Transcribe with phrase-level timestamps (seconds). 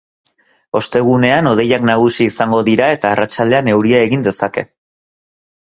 [0.79, 4.69] Ostegunean hodeiak nagusi izango dira eta arratsaldean euria egin dezake.